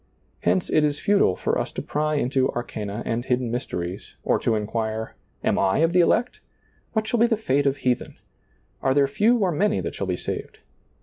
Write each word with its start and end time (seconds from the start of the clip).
Hence 0.39 0.71
it 0.71 0.83
is 0.83 0.99
futile 0.99 1.35
for 1.35 1.59
us 1.59 1.71
to 1.73 1.81
pry 1.83 2.15
into 2.15 2.49
arcana 2.53 3.03
and 3.05 3.23
hidden 3.23 3.51
mysteries, 3.51 4.15
or 4.23 4.39
to 4.39 4.55
inquire. 4.55 5.13
Am 5.43 5.59
I 5.59 5.77
of 5.85 5.93
the 5.93 5.99
elect? 5.99 6.39
What 6.93 7.05
shall 7.05 7.19
be 7.19 7.27
the 7.27 7.37
fete 7.37 7.67
of 7.67 7.77
heathen? 7.77 8.15
Are 8.81 8.95
there 8.95 9.07
few 9.07 9.37
or 9.37 9.51
many 9.51 9.79
that 9.79 9.93
shall 9.93 10.07
be 10.07 10.17
saved 10.17 10.57